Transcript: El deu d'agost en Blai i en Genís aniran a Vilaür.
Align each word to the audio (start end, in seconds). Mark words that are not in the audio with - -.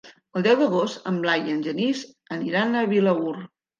El 0.39 0.45
deu 0.45 0.55
d'agost 0.61 1.05
en 1.11 1.19
Blai 1.25 1.45
i 1.49 1.53
en 1.57 1.61
Genís 1.67 2.01
aniran 2.39 2.77
a 2.81 2.85
Vilaür. 2.95 3.37